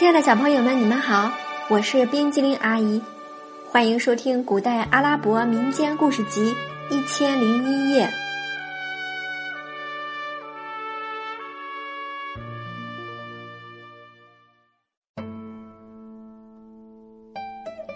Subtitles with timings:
[0.00, 1.30] 亲爱的小朋友们，你们好，
[1.68, 3.02] 我是冰激凌阿姨，
[3.70, 6.54] 欢迎收听古代阿拉伯民间故事集
[6.94, 8.06] 《一千零一夜》。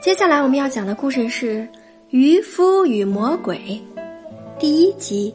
[0.03, 1.63] 接下来我们要讲的故事是
[2.11, 3.57] 《渔夫与魔鬼》
[4.59, 5.35] 第一集。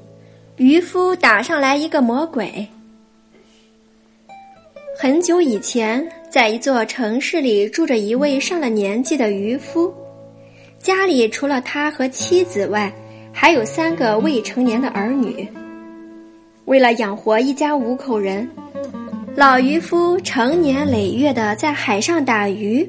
[0.58, 2.68] 渔夫打上来一个魔鬼。
[4.96, 9.92] 很久以前，在一座城市里住着一位上了年纪的渔夫，
[10.78, 12.94] 家里除了他和妻子外，
[13.34, 15.48] 还有三个未成年的儿女。
[16.66, 18.48] 为了养活一家五口人，
[19.36, 22.88] 老渔夫成年累月的在海上打鱼。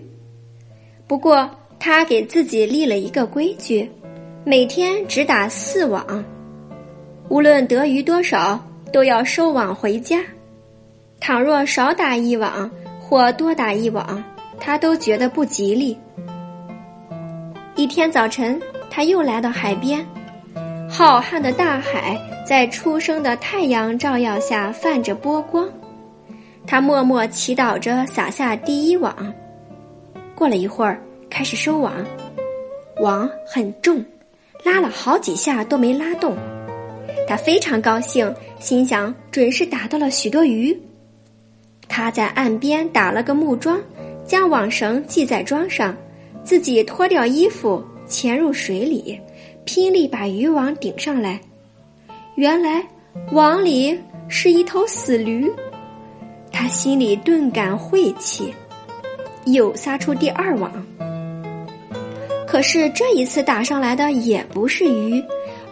[1.06, 3.90] 不过，他给自己立了一个规矩，
[4.44, 6.22] 每天只打四网。
[7.30, 10.22] 无论得鱼多少，都要收网回家。
[11.18, 12.70] 倘若少打一网
[13.10, 14.22] 或多打一网，
[14.60, 15.98] 他都觉得不吉利。
[17.74, 20.06] 一天早晨，他又来到海边，
[20.88, 22.16] 浩瀚的大海
[22.46, 25.68] 在初升的太阳照耀下泛着波光。
[26.68, 29.12] 他默默祈祷着撒下第一网。
[30.36, 31.92] 过了一会儿，开始收网，
[33.00, 34.04] 网很重，
[34.64, 36.36] 拉了好几下都没拉动。
[37.26, 40.80] 他非常高兴，心想准是打到了许多鱼。
[41.90, 43.80] 他在岸边打了个木桩，
[44.24, 45.94] 将网绳系在桩上，
[46.44, 49.20] 自己脱掉衣服潜入水里，
[49.64, 51.40] 拼力把渔网顶上来。
[52.36, 52.82] 原来
[53.32, 55.50] 网里是一头死驴，
[56.52, 58.54] 他心里顿感晦气，
[59.46, 60.72] 又撒出第二网。
[62.46, 65.22] 可是这一次打上来的也不是鱼。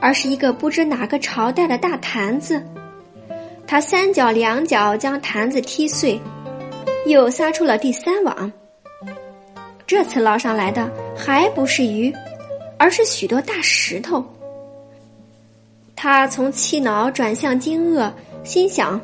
[0.01, 2.65] 而是一个不知哪个朝代的大坛子，
[3.71, 6.19] 他三脚两脚将坛子踢碎，
[7.05, 8.51] 又撒出了第三网。
[9.87, 12.11] 这次捞上来的还不是鱼，
[12.79, 14.25] 而是许多大石头。
[15.95, 18.11] 他从气恼转向惊愕，
[18.43, 18.99] 心想：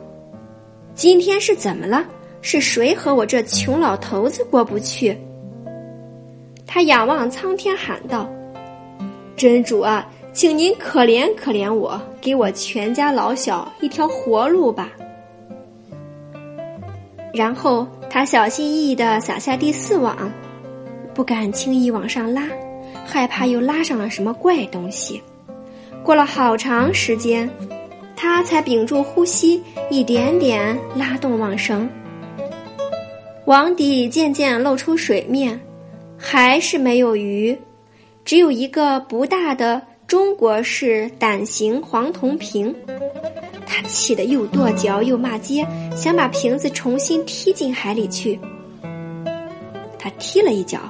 [0.94, 2.02] 今天是怎么了？
[2.40, 5.14] 是谁和我这穷老头子过不去？
[6.66, 8.26] 他仰望苍天喊道
[9.36, 14.90] ：“真主啊！”请您可怜可怜我，给我全家老小一条活路吧。
[17.32, 20.28] 然后他小心翼翼的撒下第四网，
[21.14, 22.48] 不敢轻易往上拉，
[23.06, 25.22] 害怕又拉上了什么怪东西。
[26.02, 27.48] 过了好长时间，
[28.16, 31.88] 他才屏住呼吸，一点点拉动网绳。
[33.44, 35.58] 网底渐渐露出水面，
[36.18, 37.56] 还是没有鱼，
[38.24, 39.80] 只有一个不大的。
[40.06, 42.74] 中国式胆形黄铜瓶，
[43.66, 45.66] 他气得又跺脚又骂街，
[45.96, 48.38] 想把瓶子重新踢进海里去。
[49.98, 50.80] 他踢了一脚，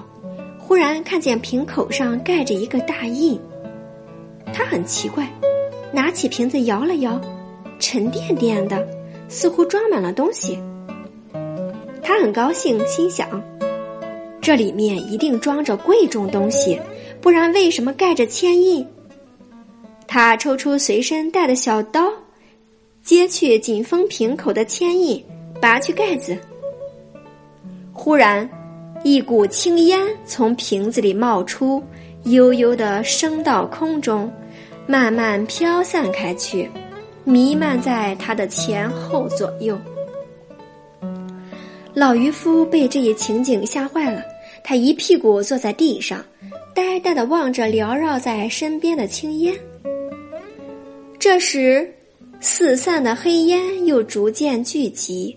[0.59, 3.41] 忽然看见瓶口上盖着一个大印。
[4.53, 5.27] 他很奇怪，
[5.93, 7.21] 拿起瓶子摇了摇，
[7.79, 8.87] 沉甸甸的，
[9.29, 10.59] 似乎装满了东西。
[12.03, 13.43] 他很高兴，心想：
[14.41, 16.79] 这里面一定装着贵重东西，
[17.21, 18.85] 不然为什么盖着铅印？
[20.15, 22.09] 他抽出随身带的小刀，
[23.03, 25.21] 揭去紧封瓶口的铅印，
[25.61, 26.39] 拔去盖子。
[27.93, 28.49] 忽然，
[29.03, 31.83] 一股青烟从瓶子里冒出，
[32.27, 34.33] 悠悠的升到空中，
[34.87, 36.71] 慢慢飘散开去，
[37.25, 39.77] 弥漫在他的前后左右。
[41.93, 44.23] 老渔夫被这一情景吓坏了，
[44.63, 46.25] 他一屁股坐在地上，
[46.73, 49.53] 呆呆的望着缭绕在身边的青烟。
[51.25, 51.91] 这时，
[52.39, 55.35] 四散的黑烟又逐渐聚集，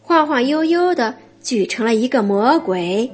[0.00, 3.08] 晃晃悠悠的聚成了一个魔鬼。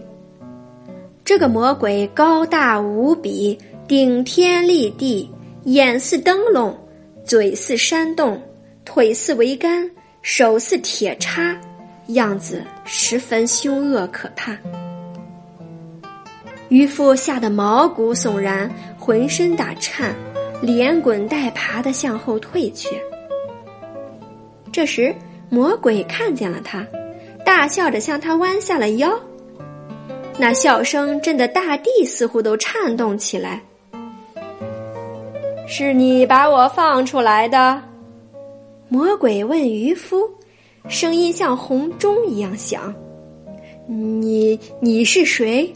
[1.23, 5.31] 这个魔鬼高大无比，顶天立地，
[5.65, 6.75] 眼似灯笼，
[7.27, 8.41] 嘴似山洞，
[8.87, 9.91] 腿似桅杆，
[10.23, 11.55] 手似铁叉，
[12.07, 14.57] 样子十分凶恶可怕。
[16.71, 20.17] 渔夫吓得毛骨悚然，浑身打颤。
[20.61, 23.01] 连滚带爬的向后退去。
[24.73, 25.15] 这时，
[25.49, 26.87] 魔鬼看见了他，
[27.45, 29.19] 大笑着向他弯下了腰。
[30.39, 33.61] 那笑声震得大地似乎都颤动起来。
[35.67, 37.83] 是你把我放出来的？
[38.89, 40.29] 魔鬼问渔夫，
[40.89, 42.95] 声音像红钟一样响。
[43.87, 45.71] 你你是谁？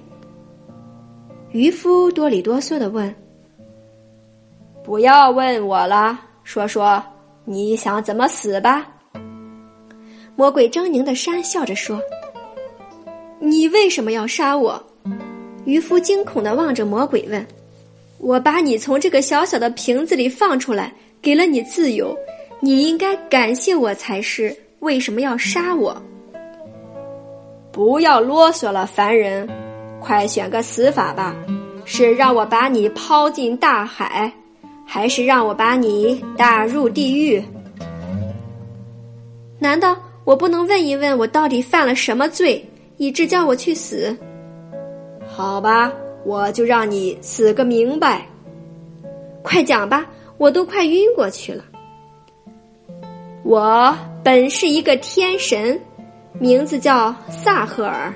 [1.51, 3.15] 渔夫哆里哆嗦的问。
[4.85, 7.03] 不要问我了，说说
[7.45, 8.87] 你想怎么死吧。
[10.35, 12.01] 魔鬼狰狞的讪笑着说
[13.39, 14.83] ：“你为什么要杀我？
[15.65, 17.47] 渔夫惊恐的望着魔鬼问
[18.19, 22.17] ：“我把你从这个小小的瓶子里放出来，给了你自由，
[22.59, 24.57] 你应该感谢我才是。
[24.81, 25.97] 为什么要杀我？”
[27.71, 29.49] 不要啰嗦了，凡人，
[30.01, 31.37] 快选个死法吧！
[31.85, 34.33] 是让我把你抛进大海，
[34.95, 37.43] 还是让我把你打入地狱？
[39.59, 42.63] 难道我不能问一问我到底犯了什么罪？
[42.99, 44.15] 以致叫我去死，
[45.27, 45.91] 好吧，
[46.27, 48.27] 我就让你死个明白。
[49.43, 50.05] 快讲吧，
[50.37, 51.65] 我都快晕过去了。
[53.45, 55.81] 我本是一个天神，
[56.39, 58.13] 名字叫萨赫尔。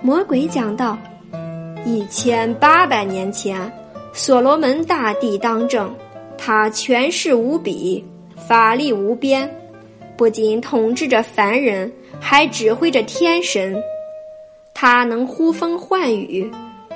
[0.00, 0.96] 魔鬼讲道：
[1.84, 3.70] 一千八百年前，
[4.12, 5.94] 所罗门大帝当政，
[6.38, 8.04] 他权势无比，
[8.36, 9.48] 法力无边，
[10.16, 11.90] 不仅统治着凡人。
[12.24, 13.82] 还指挥着天神，
[14.74, 16.48] 他能呼风唤雨，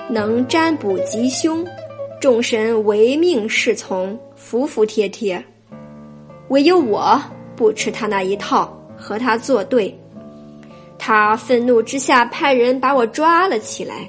[0.08, 1.66] 能占卜吉凶，
[2.20, 5.44] 众神唯命是从，服服帖帖。
[6.50, 7.20] 唯有我
[7.56, 9.92] 不吃他那一套，和他作对。
[10.96, 14.08] 他愤怒之下，派人把我抓了起来。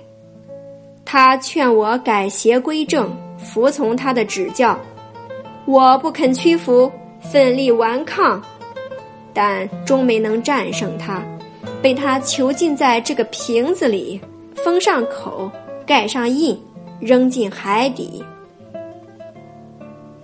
[1.09, 4.77] 他劝我改邪归正，服从他的指教。
[5.63, 8.43] 我不肯屈服，奋力顽抗。
[9.33, 11.23] 但终没能战胜他，
[11.81, 14.19] 被他囚禁在这个瓶子里，
[14.53, 15.49] 封上口，
[15.85, 16.61] 盖上印，
[16.99, 18.21] 扔进海底。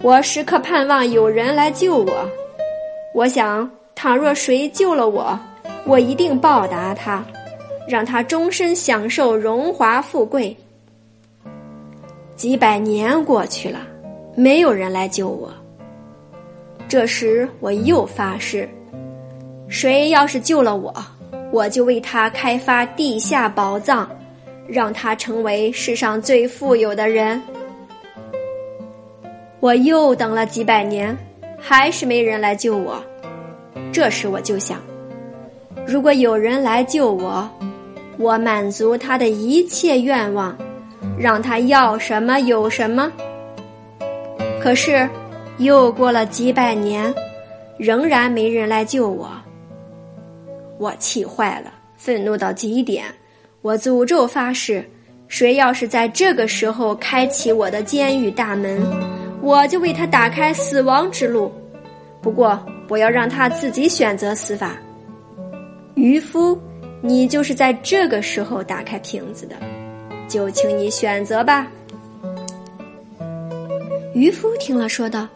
[0.02, 2.30] 我时刻盼望有人来救我，
[3.16, 5.40] 我想，倘若谁救了我，
[5.86, 7.24] 我一定报答他，
[7.88, 10.54] 让他终身享受荣华富贵。
[12.44, 13.88] 几百年过去了，
[14.36, 15.50] 没有人来救我。
[16.90, 18.68] 这时，我又发誓。
[19.70, 20.94] 谁要是救了我，
[21.54, 24.10] 我就为他开发地下宝藏，
[24.68, 27.42] 让他成为世上最富有的人。
[29.62, 31.18] 我又等了几百年，
[31.58, 33.02] 还是没人来救我。
[33.94, 34.82] 这时我就想，
[35.88, 37.50] 如果有人来救我，
[38.18, 40.54] 我满足他的一切愿望，
[41.18, 43.12] 让他要什么有什么。
[44.62, 45.08] 可是，
[45.58, 47.14] 又过了几百年，
[47.78, 49.30] 仍然没人来救我。
[50.80, 53.06] 我气坏了，愤怒到极点。
[53.62, 54.84] 我诅咒发誓：
[55.28, 58.82] 谁要是在这个时候开启我的监狱大门，
[59.42, 61.52] 我就为他打开死亡之路。
[62.22, 62.60] 不过，
[62.90, 64.78] 我要让他自己选择死法。
[65.96, 66.58] 渔夫，
[67.02, 69.56] 你就是在这个时候打开瓶子的，
[70.34, 71.68] 就请你选择吧。
[74.16, 75.28] 渔夫听了，说道：“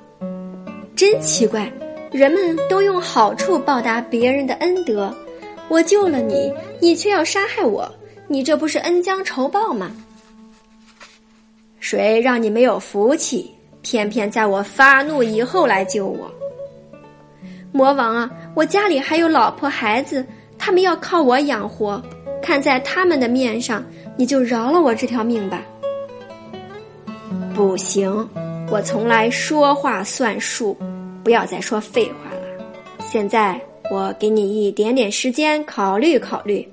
[0.98, 1.72] 真奇怪，
[2.12, 5.16] 人们都用好处报答别人的恩德。”
[5.70, 7.88] 我救了你，你却要杀害我，
[8.28, 9.92] 你这不是恩将仇报吗？
[11.80, 13.54] 谁让你没有福气，
[13.84, 16.28] 偏偏在我发怒以后来救我？
[17.72, 20.26] 魔王啊，我家里还有老婆孩子，
[20.58, 22.02] 他们要靠我养活，
[22.42, 23.86] 看在他们的面上，
[24.18, 25.64] 你就饶了我这条命吧。
[27.56, 28.28] 不行，
[28.72, 30.76] 我从来说话算数，
[31.24, 32.66] 不要再说废话了。
[33.00, 33.60] 现在。
[33.90, 36.68] 我给你一点点时间考虑考虑。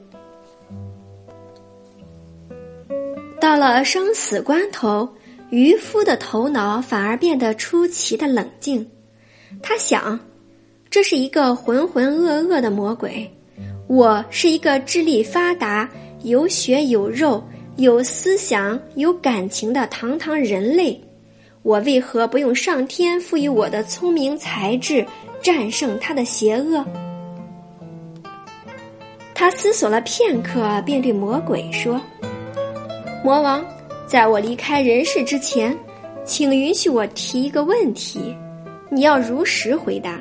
[3.41, 5.09] 到了生死关头，
[5.51, 8.85] 渔夫的头脑反而变得出奇的冷静。
[9.63, 10.19] 他想，
[10.91, 13.33] 这是一个浑浑噩噩的魔鬼，
[13.87, 15.89] 我是一个智力发达、
[16.25, 17.45] 有血有肉、
[17.77, 20.99] 有思想、有感情的堂堂人类，
[21.63, 25.05] 我为何不用上天赋予我的聪明才智
[25.43, 26.83] 战胜他的邪恶？
[29.35, 32.01] 他思索了片刻，便对魔鬼说
[33.23, 33.63] ：“魔王，
[34.07, 35.79] 在我离开人世之前，
[36.25, 38.35] 请允许我提一个问题，
[38.89, 40.19] 你要如实回答。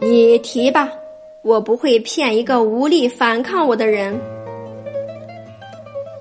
[0.00, 0.90] 你提吧，
[1.44, 4.18] 我不会骗一个无力反抗我的人。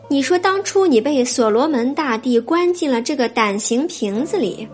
[0.10, 4.68] 你说当初你被所罗门大帝关进了这个胆形瓶子里，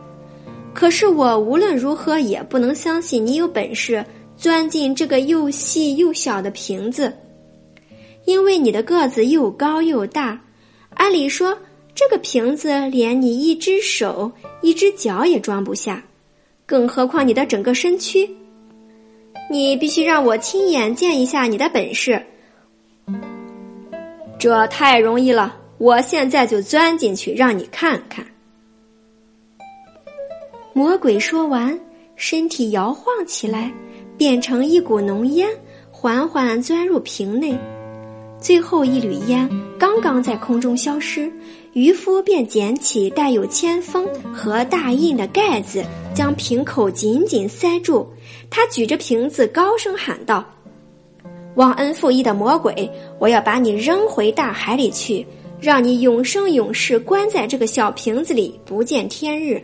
[0.73, 4.03] 可是我无论如何也不能相信你有本事。”
[4.39, 7.13] 钻进这个又细又小的瓶子，
[8.23, 10.41] 因为你的个子又高又大，
[10.93, 11.57] 按理说
[11.93, 16.01] 这个瓶子连你一只手、一只脚也装不下，
[16.65, 18.29] 更何况你的整个身躯。
[19.49, 22.23] 你必须让我亲眼见一下你的本事。
[24.37, 28.25] 这太容易了，我现在就钻进去让你看看。
[30.73, 31.77] 魔鬼说完，
[32.15, 33.71] 身体摇晃起来。
[34.17, 35.47] 变成一股浓烟，
[35.89, 37.57] 缓缓钻入瓶内。
[38.41, 41.31] 最后一缕烟刚刚在空中消失，
[41.73, 48.07] 渔夫便捡起带有铅封和大印的盖子，将瓶口紧紧塞住。
[48.49, 50.43] 他举着瓶子，高声喊道
[51.55, 55.25] ：“忘恩负义的魔鬼，我要把你扔回大海里去，
[55.59, 59.61] 让你永生永世关在这个小瓶子里，不见天日。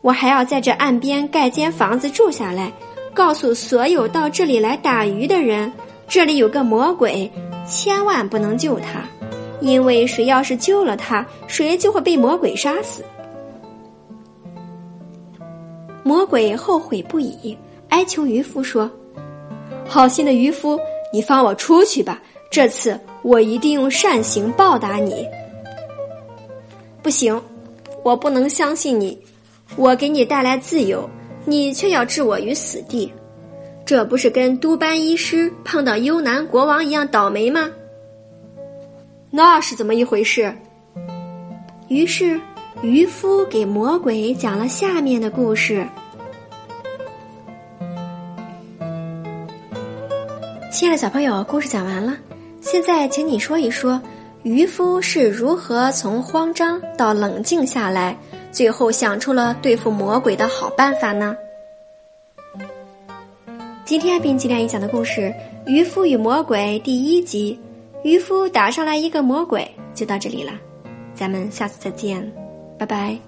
[0.00, 2.72] 我还要在这岸边盖间房子住下来，
[3.12, 5.70] 告诉所有到这里来打鱼的人，
[6.08, 7.30] 这里有个魔鬼。”
[7.70, 9.04] 千万不能救他，
[9.60, 13.04] 因为谁要是救了他，谁就会被魔鬼杀死。
[16.02, 17.56] 魔鬼后悔不已，
[17.90, 18.90] 哀求渔夫说
[19.86, 20.78] ：“好心的渔夫，
[21.12, 25.24] 你放我出去吧，这次我一定用善行报答你。”
[27.02, 27.40] 不行，
[28.02, 29.16] 我不能相信你，
[29.76, 31.08] 我给你带来自由，
[31.44, 33.12] 你却要置我于死地。
[33.90, 37.68] 这不是跟都班医师碰到幽南国王一样倒霉吗？
[39.32, 40.54] 那是怎么一回事？
[41.88, 42.40] 于是
[42.82, 45.84] 渔夫给魔鬼讲了下面的故事。
[50.70, 52.16] 亲爱的小朋友，故事讲完了，
[52.60, 54.00] 现在请你说一说，
[54.44, 58.16] 渔夫是如何从慌张到冷静下来，
[58.52, 61.34] 最后想出了对付魔鬼的好办法呢？
[63.90, 65.22] 今天冰激凌讲的故事
[65.66, 67.58] 《渔夫与魔鬼》第一集，
[68.04, 70.52] 渔夫打上来一个魔鬼，就到这里了，
[71.12, 72.32] 咱们下次再见，
[72.78, 73.18] 拜拜。